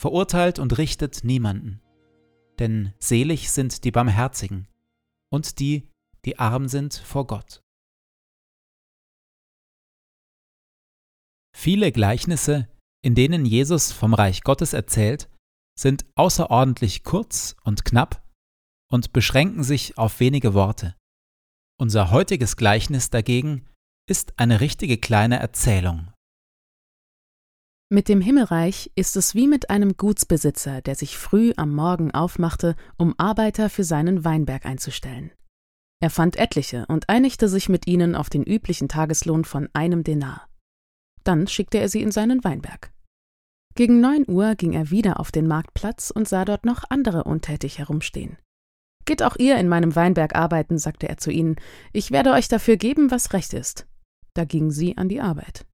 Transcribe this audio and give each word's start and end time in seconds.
verurteilt 0.00 0.58
und 0.58 0.78
richtet 0.78 1.24
niemanden. 1.24 1.82
Denn 2.58 2.94
selig 2.98 3.50
sind 3.50 3.84
die 3.84 3.90
Barmherzigen 3.90 4.66
und 5.30 5.58
die, 5.58 5.90
die 6.24 6.38
arm 6.38 6.68
sind 6.68 6.94
vor 6.94 7.26
Gott. 7.26 7.62
Viele 11.54 11.92
Gleichnisse, 11.92 12.66
in 13.02 13.14
denen 13.14 13.44
Jesus 13.44 13.92
vom 13.92 14.14
Reich 14.14 14.42
Gottes 14.42 14.72
erzählt, 14.72 15.28
sind 15.78 16.06
außerordentlich 16.14 17.04
kurz 17.04 17.54
und 17.64 17.84
knapp 17.84 18.26
und 18.90 19.12
beschränken 19.12 19.62
sich 19.64 19.98
auf 19.98 20.18
wenige 20.18 20.54
Worte. 20.54 20.96
Unser 21.78 22.10
heutiges 22.10 22.56
Gleichnis 22.56 23.10
dagegen 23.10 23.66
ist 24.08 24.38
eine 24.38 24.60
richtige 24.62 24.96
kleine 24.96 25.38
Erzählung 25.38 26.10
mit 27.90 28.08
dem 28.08 28.20
Himmelreich 28.20 28.92
ist 28.94 29.16
es 29.16 29.34
wie 29.34 29.48
mit 29.48 29.68
einem 29.68 29.96
Gutsbesitzer, 29.96 30.80
der 30.80 30.94
sich 30.94 31.18
früh 31.18 31.52
am 31.56 31.74
Morgen 31.74 32.12
aufmachte, 32.12 32.76
um 32.96 33.14
Arbeiter 33.18 33.68
für 33.68 33.82
seinen 33.82 34.24
Weinberg 34.24 34.64
einzustellen. 34.64 35.32
Er 36.00 36.08
fand 36.08 36.36
etliche 36.36 36.86
und 36.86 37.08
einigte 37.08 37.48
sich 37.48 37.68
mit 37.68 37.86
ihnen 37.88 38.14
auf 38.14 38.30
den 38.30 38.44
üblichen 38.44 38.88
Tageslohn 38.88 39.44
von 39.44 39.68
einem 39.74 40.04
Denar. 40.04 40.48
Dann 41.24 41.48
schickte 41.48 41.78
er 41.78 41.88
sie 41.88 42.00
in 42.00 42.12
seinen 42.12 42.42
Weinberg. 42.44 42.92
Gegen 43.74 44.00
neun 44.00 44.24
Uhr 44.28 44.54
ging 44.54 44.72
er 44.72 44.90
wieder 44.90 45.20
auf 45.20 45.32
den 45.32 45.46
Marktplatz 45.46 46.10
und 46.10 46.28
sah 46.28 46.44
dort 46.44 46.64
noch 46.64 46.84
andere 46.88 47.24
untätig 47.24 47.78
herumstehen. 47.78 48.38
Geht 49.04 49.22
auch 49.22 49.36
ihr 49.36 49.58
in 49.58 49.68
meinem 49.68 49.96
Weinberg 49.96 50.36
arbeiten, 50.36 50.78
sagte 50.78 51.08
er 51.08 51.18
zu 51.18 51.30
ihnen, 51.30 51.56
ich 51.92 52.12
werde 52.12 52.32
euch 52.32 52.48
dafür 52.48 52.76
geben, 52.76 53.10
was 53.10 53.32
recht 53.32 53.52
ist. 53.52 53.86
Da 54.34 54.44
gingen 54.44 54.70
sie 54.70 54.96
an 54.96 55.08
die 55.08 55.20
Arbeit. 55.20 55.66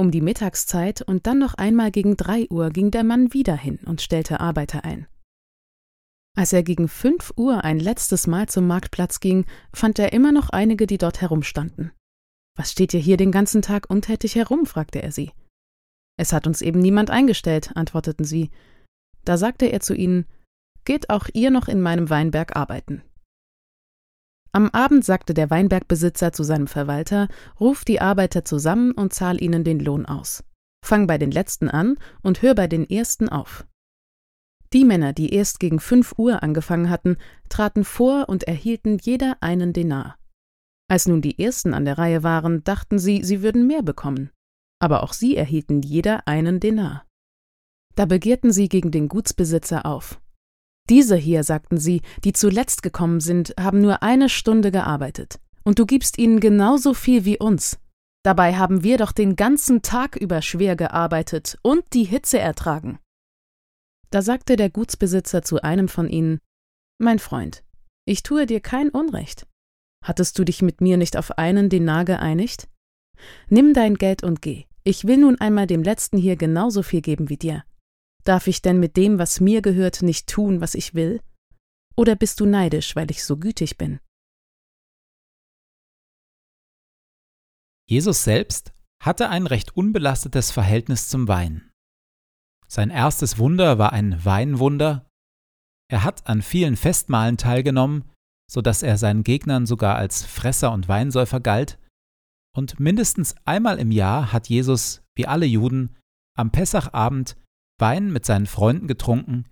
Um 0.00 0.12
die 0.12 0.20
Mittagszeit 0.20 1.02
und 1.02 1.26
dann 1.26 1.40
noch 1.40 1.54
einmal 1.54 1.90
gegen 1.90 2.16
drei 2.16 2.46
Uhr 2.50 2.70
ging 2.70 2.92
der 2.92 3.02
Mann 3.02 3.34
wieder 3.34 3.56
hin 3.56 3.80
und 3.84 4.00
stellte 4.00 4.38
Arbeiter 4.38 4.84
ein. 4.84 5.08
Als 6.36 6.52
er 6.52 6.62
gegen 6.62 6.86
fünf 6.86 7.32
Uhr 7.36 7.64
ein 7.64 7.80
letztes 7.80 8.28
Mal 8.28 8.48
zum 8.48 8.68
Marktplatz 8.68 9.18
ging, 9.18 9.44
fand 9.74 9.98
er 9.98 10.12
immer 10.12 10.30
noch 10.30 10.50
einige, 10.50 10.86
die 10.86 10.98
dort 10.98 11.20
herumstanden. 11.20 11.90
Was 12.56 12.70
steht 12.70 12.94
ihr 12.94 13.00
hier 13.00 13.16
den 13.16 13.32
ganzen 13.32 13.60
Tag 13.60 13.90
untätig 13.90 14.36
herum? 14.36 14.66
fragte 14.66 15.02
er 15.02 15.10
sie. 15.10 15.32
Es 16.16 16.32
hat 16.32 16.46
uns 16.46 16.62
eben 16.62 16.78
niemand 16.78 17.10
eingestellt, 17.10 17.72
antworteten 17.74 18.24
sie. 18.24 18.50
Da 19.24 19.36
sagte 19.36 19.66
er 19.66 19.80
zu 19.80 19.94
ihnen, 19.94 20.26
Geht 20.84 21.10
auch 21.10 21.26
ihr 21.34 21.50
noch 21.50 21.66
in 21.66 21.80
meinem 21.80 22.08
Weinberg 22.08 22.54
arbeiten. 22.54 23.02
Am 24.52 24.70
Abend 24.70 25.04
sagte 25.04 25.34
der 25.34 25.50
Weinbergbesitzer 25.50 26.32
zu 26.32 26.42
seinem 26.42 26.66
Verwalter, 26.66 27.28
ruf 27.60 27.84
die 27.84 28.00
Arbeiter 28.00 28.44
zusammen 28.44 28.92
und 28.92 29.12
zahl 29.12 29.42
ihnen 29.42 29.64
den 29.64 29.78
Lohn 29.78 30.06
aus. 30.06 30.44
Fang 30.84 31.06
bei 31.06 31.18
den 31.18 31.30
letzten 31.30 31.68
an 31.68 31.96
und 32.22 32.42
hör 32.42 32.54
bei 32.54 32.66
den 32.66 32.88
ersten 32.88 33.28
auf. 33.28 33.66
Die 34.72 34.84
Männer, 34.84 35.12
die 35.12 35.32
erst 35.32 35.60
gegen 35.60 35.80
fünf 35.80 36.14
Uhr 36.18 36.42
angefangen 36.42 36.90
hatten, 36.90 37.16
traten 37.48 37.84
vor 37.84 38.28
und 38.28 38.44
erhielten 38.44 38.98
jeder 38.98 39.38
einen 39.40 39.72
Denar. 39.72 40.18
Als 40.90 41.06
nun 41.06 41.20
die 41.20 41.38
ersten 41.38 41.74
an 41.74 41.84
der 41.84 41.98
Reihe 41.98 42.22
waren, 42.22 42.64
dachten 42.64 42.98
sie, 42.98 43.22
sie 43.22 43.42
würden 43.42 43.66
mehr 43.66 43.82
bekommen. 43.82 44.30
Aber 44.80 45.02
auch 45.02 45.12
sie 45.12 45.36
erhielten 45.36 45.82
jeder 45.82 46.26
einen 46.26 46.60
Denar. 46.60 47.06
Da 47.94 48.06
begehrten 48.06 48.52
sie 48.52 48.68
gegen 48.68 48.90
den 48.90 49.08
Gutsbesitzer 49.08 49.84
auf. 49.84 50.20
Diese 50.88 51.16
hier, 51.16 51.44
sagten 51.44 51.78
sie, 51.78 52.02
die 52.24 52.32
zuletzt 52.32 52.82
gekommen 52.82 53.20
sind, 53.20 53.54
haben 53.60 53.80
nur 53.80 54.02
eine 54.02 54.28
Stunde 54.28 54.70
gearbeitet, 54.70 55.38
und 55.64 55.78
du 55.78 55.86
gibst 55.86 56.18
ihnen 56.18 56.40
genauso 56.40 56.94
viel 56.94 57.24
wie 57.24 57.38
uns. 57.38 57.78
Dabei 58.24 58.56
haben 58.56 58.82
wir 58.82 58.98
doch 58.98 59.12
den 59.12 59.36
ganzen 59.36 59.82
Tag 59.82 60.16
über 60.16 60.42
schwer 60.42 60.76
gearbeitet 60.76 61.58
und 61.62 61.84
die 61.92 62.04
Hitze 62.04 62.38
ertragen. 62.38 62.98
Da 64.10 64.22
sagte 64.22 64.56
der 64.56 64.70
Gutsbesitzer 64.70 65.42
zu 65.42 65.62
einem 65.62 65.88
von 65.88 66.08
ihnen 66.08 66.38
Mein 66.98 67.18
Freund, 67.18 67.62
ich 68.06 68.22
tue 68.22 68.46
dir 68.46 68.60
kein 68.60 68.88
Unrecht. 68.88 69.46
Hattest 70.04 70.38
du 70.38 70.44
dich 70.44 70.62
mit 70.62 70.80
mir 70.80 70.96
nicht 70.96 71.16
auf 71.16 71.36
einen 71.38 71.68
Denar 71.68 72.04
geeinigt? 72.04 72.68
Nimm 73.48 73.74
dein 73.74 73.96
Geld 73.96 74.22
und 74.22 74.40
geh. 74.40 74.64
Ich 74.84 75.06
will 75.06 75.18
nun 75.18 75.38
einmal 75.40 75.66
dem 75.66 75.82
Letzten 75.82 76.16
hier 76.16 76.36
genauso 76.36 76.82
viel 76.82 77.02
geben 77.02 77.28
wie 77.28 77.36
dir. 77.36 77.64
Darf 78.28 78.46
ich 78.46 78.60
denn 78.60 78.78
mit 78.78 78.98
dem, 78.98 79.18
was 79.18 79.40
mir 79.40 79.62
gehört, 79.62 80.02
nicht 80.02 80.26
tun, 80.28 80.60
was 80.60 80.74
ich 80.74 80.92
will? 80.92 81.22
Oder 81.96 82.14
bist 82.14 82.40
du 82.40 82.44
neidisch, 82.44 82.94
weil 82.94 83.10
ich 83.10 83.24
so 83.24 83.38
gütig 83.38 83.78
bin? 83.78 84.00
Jesus 87.88 88.24
selbst 88.24 88.74
hatte 89.02 89.30
ein 89.30 89.46
recht 89.46 89.74
unbelastetes 89.74 90.50
Verhältnis 90.50 91.08
zum 91.08 91.26
Wein. 91.26 91.70
Sein 92.66 92.90
erstes 92.90 93.38
Wunder 93.38 93.78
war 93.78 93.94
ein 93.94 94.22
Weinwunder. 94.26 95.08
Er 95.90 96.04
hat 96.04 96.26
an 96.26 96.42
vielen 96.42 96.76
Festmahlen 96.76 97.38
teilgenommen, 97.38 98.12
so 98.46 98.60
dass 98.60 98.82
er 98.82 98.98
seinen 98.98 99.24
Gegnern 99.24 99.64
sogar 99.64 99.96
als 99.96 100.22
Fresser 100.26 100.72
und 100.72 100.86
Weinsäufer 100.86 101.40
galt, 101.40 101.78
und 102.54 102.78
mindestens 102.78 103.34
einmal 103.46 103.78
im 103.78 103.90
Jahr 103.90 104.34
hat 104.34 104.50
Jesus, 104.50 105.02
wie 105.16 105.26
alle 105.26 105.46
Juden, 105.46 105.96
am 106.36 106.52
Pessachabend 106.52 107.34
Wein 107.78 108.12
mit 108.12 108.26
seinen 108.26 108.46
Freunden 108.46 108.86
getrunken 108.86 109.46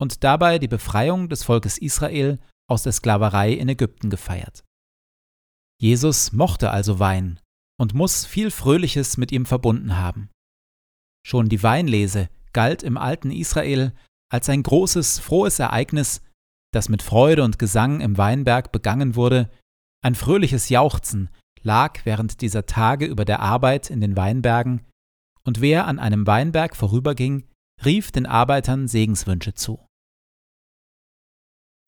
und 0.00 0.24
dabei 0.24 0.58
die 0.58 0.68
Befreiung 0.68 1.28
des 1.28 1.42
Volkes 1.44 1.78
Israel 1.78 2.38
aus 2.68 2.82
der 2.82 2.92
Sklaverei 2.92 3.52
in 3.52 3.68
Ägypten 3.68 4.10
gefeiert. 4.10 4.64
Jesus 5.80 6.32
mochte 6.32 6.70
also 6.70 6.98
Wein 6.98 7.40
und 7.78 7.94
muss 7.94 8.24
viel 8.24 8.50
Fröhliches 8.50 9.16
mit 9.16 9.32
ihm 9.32 9.46
verbunden 9.46 9.96
haben. 9.96 10.30
Schon 11.26 11.48
die 11.48 11.62
Weinlese 11.62 12.28
galt 12.52 12.82
im 12.82 12.96
alten 12.96 13.30
Israel 13.30 13.92
als 14.32 14.48
ein 14.48 14.62
großes, 14.62 15.18
frohes 15.18 15.58
Ereignis, 15.58 16.22
das 16.72 16.88
mit 16.88 17.02
Freude 17.02 17.44
und 17.44 17.58
Gesang 17.58 18.00
im 18.00 18.16
Weinberg 18.16 18.72
begangen 18.72 19.14
wurde, 19.14 19.50
ein 20.02 20.14
fröhliches 20.14 20.68
Jauchzen 20.68 21.30
lag 21.62 22.04
während 22.04 22.40
dieser 22.40 22.66
Tage 22.66 23.06
über 23.06 23.24
der 23.24 23.40
Arbeit 23.40 23.90
in 23.90 24.00
den 24.00 24.16
Weinbergen, 24.16 24.84
und 25.42 25.60
wer 25.60 25.86
an 25.86 25.98
einem 25.98 26.26
Weinberg 26.26 26.76
vorüberging, 26.76 27.44
rief 27.84 28.10
den 28.10 28.26
Arbeitern 28.26 28.88
Segenswünsche 28.88 29.54
zu. 29.54 29.86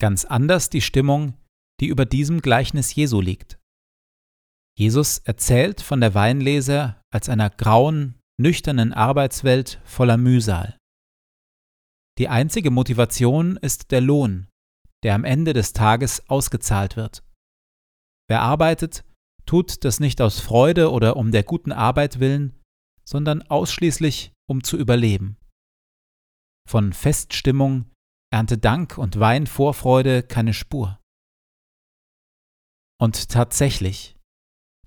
Ganz 0.00 0.24
anders 0.24 0.70
die 0.70 0.80
Stimmung, 0.80 1.34
die 1.80 1.86
über 1.88 2.06
diesem 2.06 2.40
Gleichnis 2.40 2.94
Jesu 2.94 3.20
liegt. 3.20 3.58
Jesus 4.76 5.18
erzählt 5.18 5.80
von 5.80 6.00
der 6.00 6.14
Weinlese 6.14 7.00
als 7.12 7.28
einer 7.28 7.50
grauen, 7.50 8.20
nüchternen 8.40 8.92
Arbeitswelt 8.92 9.80
voller 9.84 10.16
Mühsal. 10.16 10.78
Die 12.18 12.28
einzige 12.28 12.70
Motivation 12.70 13.56
ist 13.56 13.90
der 13.90 14.00
Lohn, 14.00 14.48
der 15.02 15.14
am 15.14 15.24
Ende 15.24 15.52
des 15.52 15.72
Tages 15.72 16.28
ausgezahlt 16.28 16.96
wird. 16.96 17.24
Wer 18.28 18.42
arbeitet, 18.42 19.04
tut 19.46 19.84
das 19.84 19.98
nicht 19.98 20.20
aus 20.20 20.40
Freude 20.40 20.92
oder 20.92 21.16
um 21.16 21.32
der 21.32 21.42
guten 21.42 21.72
Arbeit 21.72 22.20
willen, 22.20 22.60
sondern 23.04 23.42
ausschließlich 23.42 24.32
um 24.48 24.62
zu 24.62 24.76
überleben. 24.76 25.38
Von 26.68 26.92
Feststimmung, 26.92 27.86
Erntedank 28.30 28.98
und 28.98 29.18
Weinvorfreude 29.18 30.22
keine 30.22 30.52
Spur. 30.52 31.00
Und 33.00 33.30
tatsächlich, 33.30 34.18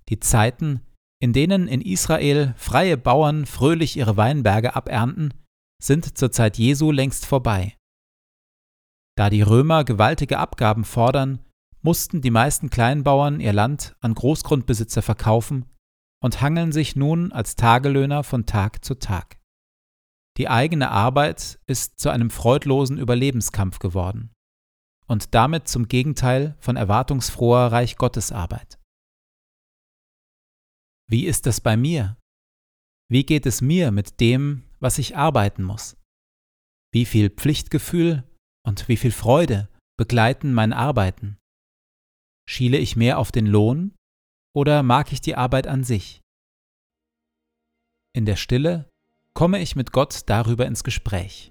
die 0.07 0.19
Zeiten, 0.19 0.81
in 1.19 1.33
denen 1.33 1.67
in 1.67 1.81
Israel 1.81 2.53
freie 2.55 2.97
Bauern 2.97 3.47
fröhlich 3.47 3.97
ihre 3.97 4.15
Weinberge 4.15 4.75
abernten, 4.75 5.33
sind 5.81 6.19
zur 6.19 6.31
Zeit 6.31 6.59
Jesu 6.59 6.91
längst 6.91 7.25
vorbei. 7.25 7.75
Da 9.17 9.31
die 9.31 9.41
Römer 9.41 9.83
gewaltige 9.83 10.37
Abgaben 10.37 10.83
fordern, 10.83 11.43
mussten 11.81 12.21
die 12.21 12.29
meisten 12.29 12.69
Kleinbauern 12.69 13.39
ihr 13.39 13.53
Land 13.53 13.95
an 14.01 14.13
Großgrundbesitzer 14.13 15.01
verkaufen 15.01 15.65
und 16.23 16.41
hangeln 16.41 16.71
sich 16.71 16.95
nun 16.95 17.31
als 17.31 17.55
Tagelöhner 17.55 18.23
von 18.23 18.45
Tag 18.45 18.85
zu 18.85 18.99
Tag. 18.99 19.40
Die 20.37 20.47
eigene 20.47 20.91
Arbeit 20.91 21.59
ist 21.67 21.99
zu 21.99 22.09
einem 22.09 22.29
freudlosen 22.29 22.97
Überlebenskampf 22.97 23.79
geworden 23.79 24.31
und 25.07 25.35
damit 25.35 25.67
zum 25.67 25.87
Gegenteil 25.87 26.55
von 26.59 26.77
erwartungsfroher 26.77 27.71
Reich 27.71 27.97
Gottes 27.97 28.31
Arbeit. 28.31 28.79
Wie 31.09 31.25
ist 31.25 31.47
es 31.47 31.59
bei 31.59 31.75
mir? 31.75 32.17
Wie 33.09 33.25
geht 33.25 33.45
es 33.45 33.59
mir 33.59 33.91
mit 33.91 34.21
dem, 34.21 34.63
was 34.79 34.97
ich 34.97 35.17
arbeiten 35.17 35.63
muss? 35.63 35.97
Wie 36.93 37.05
viel 37.05 37.29
Pflichtgefühl 37.29 38.23
und 38.65 38.87
wie 38.87 38.95
viel 38.95 39.11
Freude 39.11 39.69
begleiten 39.97 40.53
mein 40.53 40.71
Arbeiten? 40.71 41.37
Schiele 42.47 42.77
ich 42.77 42.95
mehr 42.95 43.19
auf 43.19 43.33
den 43.33 43.45
Lohn 43.45 43.93
oder 44.55 44.83
mag 44.83 45.11
ich 45.11 45.19
die 45.19 45.35
Arbeit 45.35 45.67
an 45.67 45.83
sich? 45.83 46.21
In 48.15 48.25
der 48.25 48.37
Stille 48.37 48.89
komme 49.33 49.59
ich 49.59 49.75
mit 49.75 49.91
Gott 49.91 50.21
darüber 50.27 50.65
ins 50.65 50.83
Gespräch. 50.83 51.50